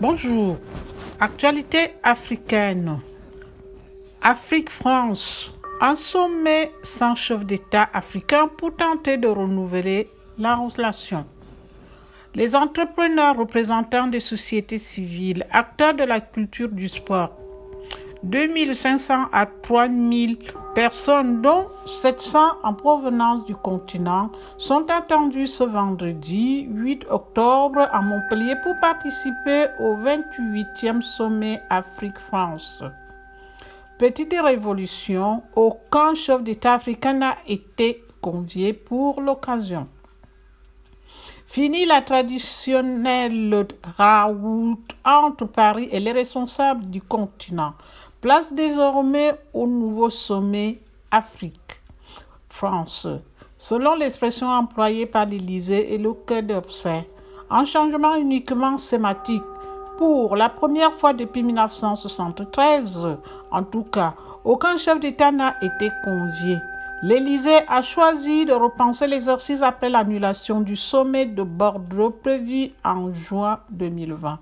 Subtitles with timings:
[0.00, 0.58] Bonjour.
[1.18, 3.00] Actualité africaine.
[4.22, 5.52] Afrique-France.
[5.80, 10.08] Un sommet sans chef d'État africain pour tenter de renouveler
[10.38, 11.26] la relation.
[12.36, 17.36] Les entrepreneurs représentants des sociétés civiles, acteurs de la culture du sport,
[18.22, 20.38] 2500 à 3000
[20.74, 28.54] personnes, dont 700 en provenance du continent, sont attendues ce vendredi 8 octobre à Montpellier
[28.62, 32.82] pour participer au 28e sommet Afrique-France.
[33.98, 39.88] Petite révolution, aucun chef d'État africain n'a été convié pour l'occasion.
[41.48, 43.66] Fini la traditionnelle
[43.96, 47.72] raout entre Paris et les responsables du continent.
[48.20, 50.80] Place désormais au nouveau sommet
[51.12, 53.06] Afrique-France.
[53.56, 57.08] Selon l'expression employée par l'Élysée et le Quai d'Orsay,
[57.48, 59.44] un changement uniquement sématique
[59.98, 63.18] pour la première fois depuis 1973,
[63.52, 66.58] en tout cas, aucun chef d'État n'a été convié.
[67.04, 73.60] L'Élysée a choisi de repenser l'exercice après l'annulation du sommet de Bordeaux prévu en juin
[73.70, 74.40] 2020.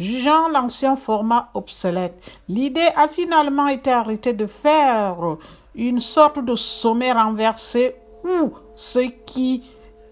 [0.00, 2.14] Jugeant l'ancien format obsolète,
[2.48, 5.36] l'idée a finalement été arrêtée de faire
[5.74, 9.62] une sorte de sommet renversé où ceux qui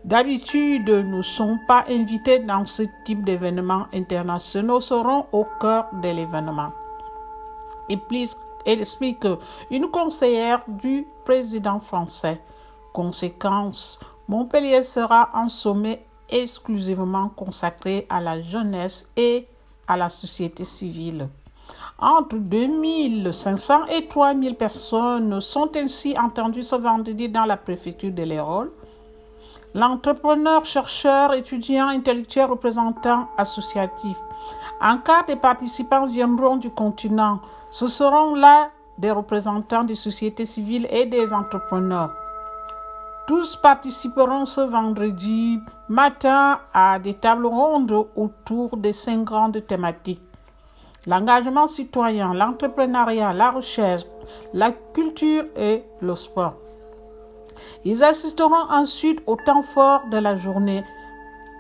[0.05, 6.75] d'habitude ne sont pas invités dans ce type d'événements internationaux seront au cœur de l'événement.
[7.89, 7.99] Et
[8.67, 9.27] elle explique
[9.71, 12.43] une conseillère du président français.
[12.93, 19.49] Conséquence, Montpellier sera un sommet exclusivement consacré à la jeunesse et
[19.89, 21.29] à la société civile.
[21.99, 28.69] Entre 2500 et 3000 personnes sont ainsi entendues ce vendredi dans la préfecture de l'Hérault.
[29.75, 34.17] L'entrepreneur, chercheur, étudiant, intellectuel, représentant associatif.
[34.81, 37.41] Un quart des participants viendront du continent.
[37.71, 42.15] Ce seront là des représentants des sociétés civiles et des entrepreneurs.
[43.29, 50.23] Tous participeront ce vendredi matin à des tables rondes autour de cinq grandes thématiques.
[51.07, 54.05] L'engagement citoyen, l'entrepreneuriat, la recherche,
[54.55, 56.55] la culture et le sport.
[57.85, 60.83] Ils assisteront ensuite au temps fort de la journée,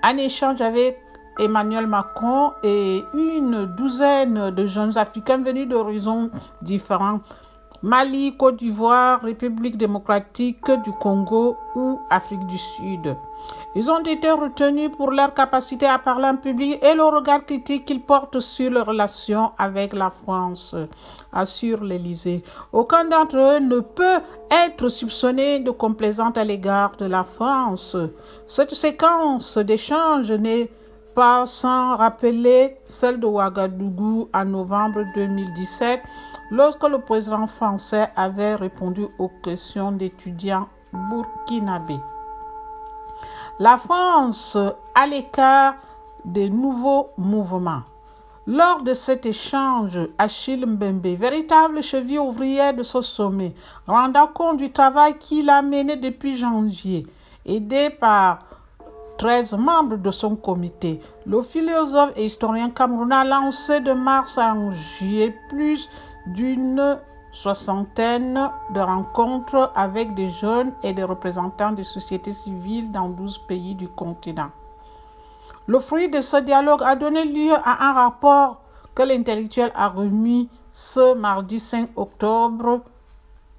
[0.05, 0.99] un échange avec
[1.39, 6.31] Emmanuel Macron et une douzaine de jeunes Africains venus d'horizons
[6.62, 7.21] différents
[7.83, 13.16] Mali, Côte d'Ivoire, République démocratique du Congo ou Afrique du Sud.
[13.77, 17.84] Ils ont été retenus pour leur capacité à parler en public et le regard critique
[17.84, 20.75] qu'ils portent sur leurs relations avec la France,
[21.33, 22.43] assure l'Élysée.
[22.72, 27.97] Aucun d'entre eux ne peut être soupçonné de complaisante à l'égard de la France.
[28.49, 30.69] Cette séquence d'échange n'est
[31.47, 36.01] sans rappeler celle de Ouagadougou en novembre 2017
[36.53, 41.99] lorsque le président français avait répondu aux questions d'étudiants burkinabés.
[43.59, 44.56] La France
[44.95, 45.75] à l'écart
[46.25, 47.83] des nouveaux mouvements.
[48.47, 53.55] Lors de cet échange, Achille Mbembe, véritable cheville ouvrière de ce sommet,
[53.89, 57.06] rendant compte du travail qu'il a mené depuis janvier,
[57.45, 58.48] aidé par
[59.19, 61.01] 13 membres de son comité.
[61.27, 65.89] Le philosophe et historien camerounais a lancé de mars à juillet plus
[66.27, 66.99] d'une
[67.33, 73.75] soixantaine de rencontres avec des jeunes et des représentants des sociétés civiles dans 12 pays
[73.75, 74.51] du continent.
[75.67, 78.62] Le fruit de ce dialogue a donné lieu à un rapport
[78.95, 82.83] que l'intellectuel a remis ce mardi 5 octobre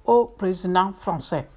[0.06, 1.48] au président français.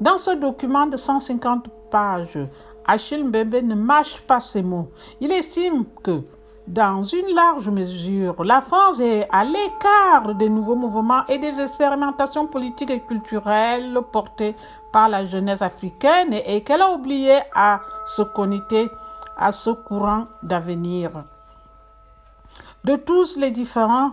[0.00, 2.38] Dans ce document de 150 pages,
[2.86, 4.90] Achille Mbembe ne mâche pas ses mots.
[5.20, 6.22] Il estime que
[6.68, 12.46] dans une large mesure, la France est à l'écart des nouveaux mouvements et des expérimentations
[12.46, 14.54] politiques et culturelles portées
[14.92, 18.88] par la jeunesse africaine et qu'elle a oublié à se connecter
[19.36, 21.24] à ce courant d'avenir.
[22.84, 24.12] De tous les différents,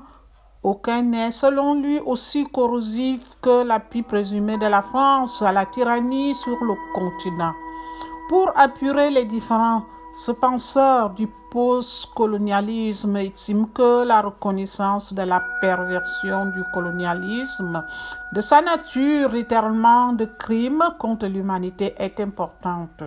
[0.65, 6.33] aucun n'est, selon lui, aussi corrosif que l'appui présumé de la France à la tyrannie
[6.33, 7.53] sur le continent.
[8.29, 9.83] Pour apurer les différents,
[10.15, 17.85] ce penseur du post-colonialisme estime que la reconnaissance de la perversion du colonialisme,
[18.33, 23.03] de sa nature littéralement de crime contre l'humanité, est importante.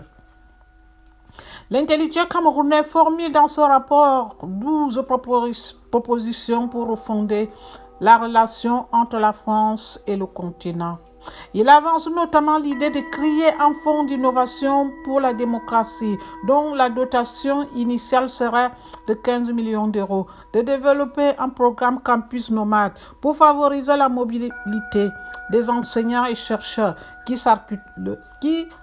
[1.71, 7.49] L'intelligent camerounais formule dans ce rapport 12 propositions pour refonder
[8.01, 10.99] la relation entre la France et le continent.
[11.55, 17.67] Il avance notamment l'idée de créer un fonds d'innovation pour la démocratie dont la dotation
[17.75, 18.71] initiale serait
[19.09, 25.09] de 15 millions d'euros, de développer un programme campus nomade pour favoriser la mobilité
[25.51, 26.95] des enseignants et chercheurs
[27.27, 27.37] qui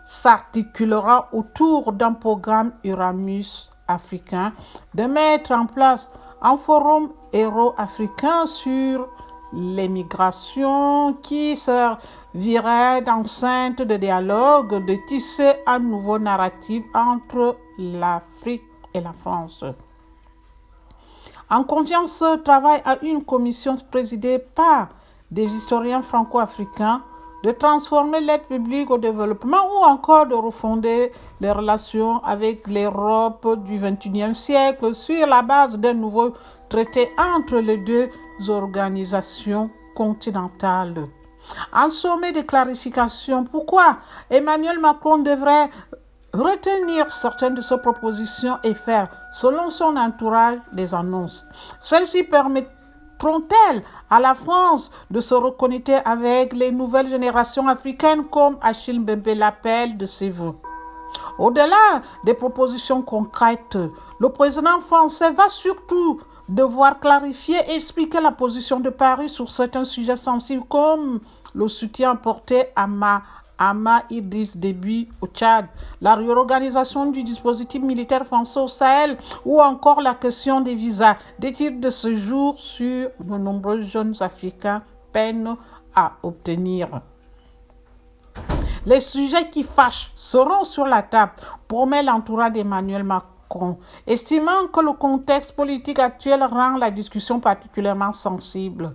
[0.05, 4.51] s'articulera autour d'un programme Uramus africain,
[4.93, 6.11] de mettre en place
[6.45, 9.07] un forum héros-africain sur
[9.51, 18.61] l'émigration qui servirait d'enceinte de dialogue, de tisser un nouveau narratif entre l'Afrique
[18.93, 19.63] et la France.
[21.49, 24.89] En confiance, travaille à une commission présidée par
[25.31, 27.01] des historiens franco-africains
[27.43, 31.11] de transformer l'aide publique au développement ou encore de refonder
[31.41, 36.33] les relations avec l'Europe du XXIe siècle sur la base d'un nouveau
[36.69, 38.09] traité entre les deux
[38.47, 41.07] organisations continentales.
[41.73, 43.43] Un sommet de clarification.
[43.43, 43.97] Pourquoi
[44.29, 45.69] Emmanuel Macron devrait
[46.33, 51.45] retenir certaines de ses propositions et faire, selon son entourage, des annonces?
[51.79, 52.71] Celles-ci permettent
[53.69, 59.35] elles à la France de se reconnecter avec les nouvelles générations africaines comme Achille Mbembe
[59.35, 60.55] l'appelle de ses voeux?
[61.37, 63.77] Au-delà des propositions concrètes,
[64.19, 69.83] le président français va surtout devoir clarifier et expliquer la position de Paris sur certains
[69.83, 71.19] sujets sensibles comme
[71.53, 73.23] le soutien apporté à ma
[73.57, 75.67] Ama Idriss Déby au Tchad,
[76.01, 81.51] la réorganisation du dispositif militaire français au Sahel ou encore la question des visas, des
[81.51, 85.55] titres de séjour sur de nombreux jeunes Africains peinent
[85.95, 87.01] à obtenir.
[88.85, 91.33] Les sujets qui fâchent seront sur la table,
[91.67, 98.93] promet l'entourage d'Emmanuel Macron, estimant que le contexte politique actuel rend la discussion particulièrement sensible,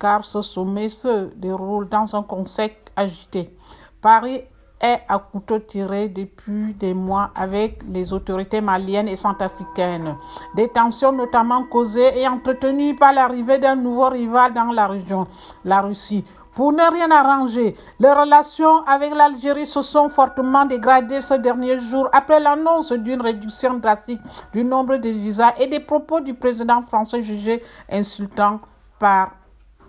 [0.00, 3.54] car ce sommet se déroule dans un contexte agité.
[4.02, 4.42] Paris
[4.80, 10.16] est à couteau tiré depuis des mois avec les autorités maliennes et centrafricaines.
[10.56, 15.28] Des tensions notamment causées et entretenues par l'arrivée d'un nouveau rival dans la région,
[15.64, 16.24] la Russie.
[16.54, 22.08] Pour ne rien arranger, les relations avec l'Algérie se sont fortement dégradées ces derniers jours
[22.12, 24.20] après l'annonce d'une réduction drastique
[24.52, 28.60] du nombre de visas et des propos du président français jugés insultants
[28.98, 29.30] par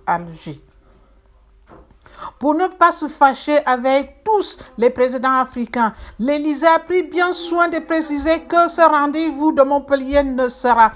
[0.06, 0.62] Alger.
[2.40, 7.68] Pour ne pas se fâcher avec tous les présidents africains, l'Élysée a pris bien soin
[7.68, 10.92] de préciser que ce rendez-vous de Montpellier ne sera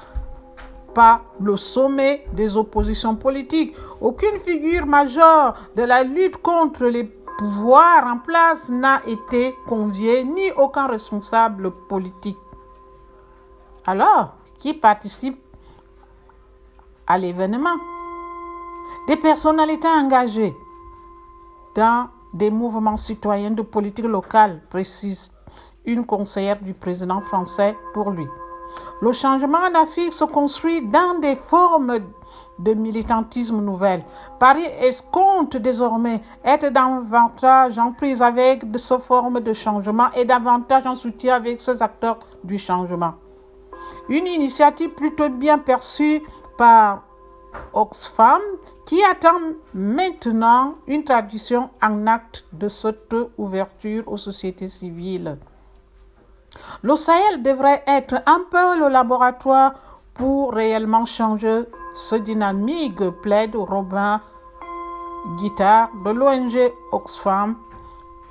[0.94, 3.76] pas le sommet des oppositions politiques.
[4.02, 7.04] Aucune figure majeure de la lutte contre les
[7.38, 12.38] pouvoirs en place n'a été conviée, ni aucun responsable politique.
[13.86, 15.40] Alors, qui participe
[17.06, 17.78] à l'événement?
[19.08, 20.56] Des personnalités engagées
[21.78, 25.32] dans des mouvements citoyens de politique locale, précise
[25.86, 28.28] une conseillère du président français pour lui.
[29.00, 32.00] Le changement en Afrique se construit dans des formes
[32.58, 34.04] de militantisme nouvelles.
[34.40, 40.88] Paris escompte désormais être davantage en prise avec de ces formes de changement et davantage
[40.88, 43.14] en soutien avec ces acteurs du changement.
[44.10, 46.24] Une initiative plutôt bien perçue
[46.58, 47.04] par
[47.74, 48.42] Oxfam
[48.86, 49.40] qui attend
[49.74, 55.38] maintenant une tradition en acte de cette ouverture aux sociétés civiles.
[56.82, 59.74] Le Sahel devrait être un peu le laboratoire
[60.14, 64.22] pour réellement changer ce dynamique, plaide Robin
[65.38, 67.56] Guittard de l'ONG Oxfam.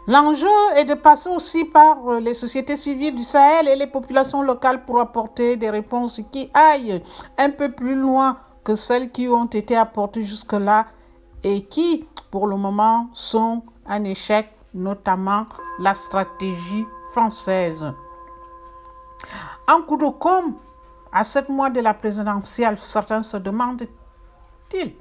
[0.09, 4.85] L'enjeu est de passer aussi par les sociétés civiles du Sahel et les populations locales
[4.85, 7.03] pour apporter des réponses qui aillent
[7.39, 10.87] un peu plus loin que celles qui ont été apportées jusque-là
[11.45, 15.47] et qui, pour le moment, sont un échec, notamment
[15.79, 17.87] la stratégie française.
[19.69, 20.57] Un coup de com'
[21.13, 24.97] à sept mois de la présidentielle, certains se demandent-ils.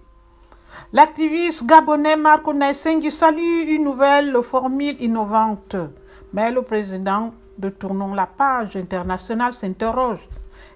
[0.94, 5.76] L'activiste gabonais Marco Naissengui salue une nouvelle formule innovante,
[6.34, 10.30] mais le président de Tournons la page internationale s'interroge.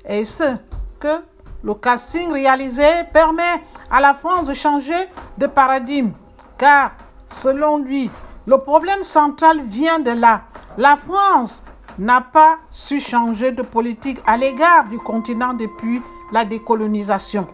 [0.03, 0.55] Est-ce
[0.99, 1.21] que
[1.63, 6.11] le casting réalisé permet à la France de changer de paradigme,
[6.57, 6.91] car,
[7.27, 8.09] selon lui,
[8.45, 10.43] le problème central vient de là.
[10.77, 11.63] La France
[11.97, 16.01] n'a pas su changer de politique à l'égard du continent depuis
[16.31, 17.47] la décolonisation.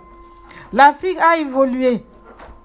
[0.71, 2.05] L'Afrique a évolué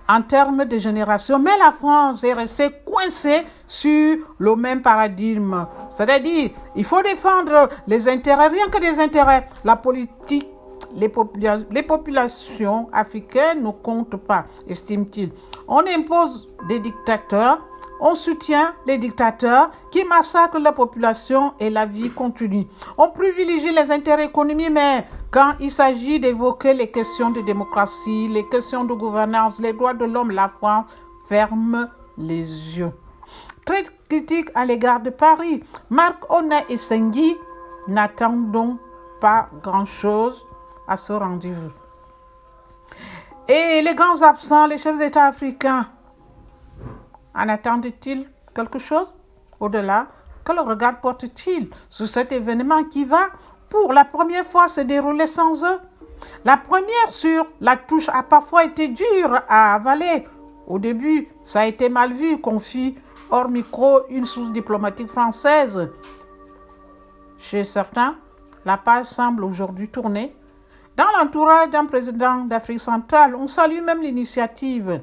[0.08, 5.66] en termes de génération, mais la France est restée coincée sur le même paradigme.
[5.88, 9.48] C'est-à-dire, il faut défendre les intérêts, rien que des intérêts.
[9.64, 10.48] La politique
[10.94, 15.30] les, populations africaines ne comptent pas, estime-t-il.
[15.68, 17.60] On impose des dictateurs
[18.00, 22.66] on soutient les dictateurs qui massacrent la population et la vie continue.
[22.96, 28.48] On privilégie les intérêts économiques, mais quand il s'agit d'évoquer les questions de démocratie, les
[28.48, 30.86] questions de gouvernance, les droits de l'homme, la France
[31.28, 32.92] ferme les yeux.
[33.66, 37.36] Très critique à l'égard de Paris, Marc Ona et Sengui
[37.86, 38.80] n'attendent donc
[39.20, 40.46] pas grand-chose
[40.90, 41.70] à ce rendez-vous.
[43.48, 45.86] Et les grands absents, les chefs d'État africains,
[47.34, 49.14] en attendent-ils quelque chose
[49.60, 50.08] Au-delà,
[50.44, 53.28] quel regard portent-ils sur cet événement qui va,
[53.68, 55.78] pour la première fois, se dérouler sans eux?
[56.44, 60.26] La première sur la touche a parfois été dure à avaler.
[60.66, 62.96] Au début, ça a été mal vu, confie
[63.30, 65.88] hors micro une source diplomatique française.
[67.38, 68.16] Chez certains,
[68.64, 70.34] la page semble aujourd'hui tourner.
[71.00, 75.00] Dans l'entourage d'un président d'Afrique centrale, on salue même l'initiative.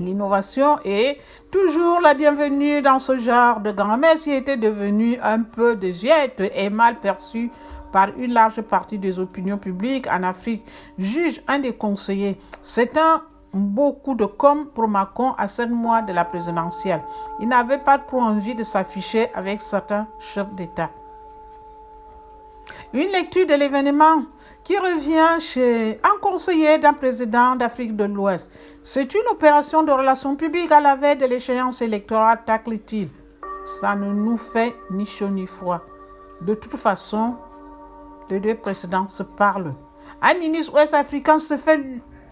[0.00, 1.20] L'innovation est
[1.52, 6.68] toujours la bienvenue dans ce genre de grand-messe qui était devenu un peu désuète et
[6.68, 7.52] mal perçue
[7.92, 10.64] par une large partie des opinions publiques en Afrique,
[10.98, 12.40] juge un des conseillers.
[12.64, 13.22] C'est un
[13.54, 17.04] beaucoup de com pour Macron à sept mois de la présidentielle.
[17.38, 20.90] Il n'avait pas trop envie de s'afficher avec certains chefs d'État.
[22.94, 24.24] Une lecture de l'événement
[24.64, 28.50] qui revient chez un conseiller d'un président d'Afrique de l'Ouest.
[28.82, 33.08] C'est une opération de relations publiques à la veille de l'échéance électorale, tacle-t-il.
[33.64, 35.80] Ça ne nous fait ni chaud ni froid.
[36.42, 37.36] De toute façon,
[38.28, 39.74] les deux présidents se parlent.
[40.20, 41.80] Un ministre ouest-africain se fait,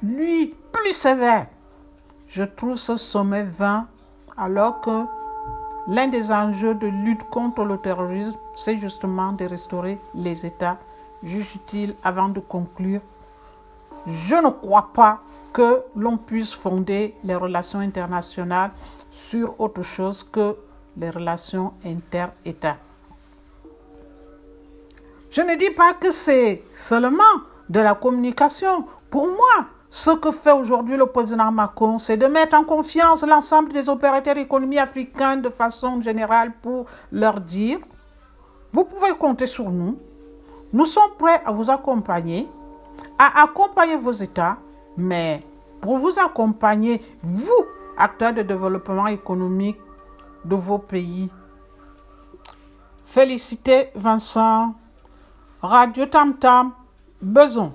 [0.02, 1.46] lui, plus sévère.
[2.26, 3.86] Je trouve ce sommet vain
[4.36, 5.04] alors que
[5.86, 10.78] l'un des enjeux de lutte contre le terrorisme, c'est justement de restaurer les États
[11.22, 13.00] juge-t-il avant de conclure,
[14.06, 15.20] je ne crois pas
[15.52, 18.70] que l'on puisse fonder les relations internationales
[19.10, 20.56] sur autre chose que
[20.96, 22.78] les relations inter-États.
[25.30, 27.22] Je ne dis pas que c'est seulement
[27.68, 28.84] de la communication.
[29.10, 33.72] Pour moi, ce que fait aujourd'hui le président Macron, c'est de mettre en confiance l'ensemble
[33.72, 37.80] des opérateurs économiques africains de façon générale pour leur dire,
[38.72, 39.98] vous pouvez compter sur nous,
[40.72, 42.48] nous sommes prêts à vous accompagner,
[43.18, 44.58] à accompagner vos États,
[44.96, 45.44] mais
[45.80, 47.66] pour vous accompagner, vous,
[47.98, 49.78] acteurs de développement économique
[50.44, 51.28] de vos pays.
[53.06, 54.74] Félicitez Vincent,
[55.60, 56.72] Radio Tam Tam,
[57.20, 57.72] Beson.